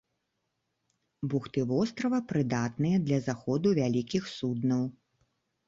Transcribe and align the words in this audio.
Бухты 1.33 1.59
вострава 1.73 2.21
прыдатныя 2.33 2.97
для 3.05 3.19
заходу 3.29 3.77
вялікіх 3.83 4.23
суднаў. 4.37 4.83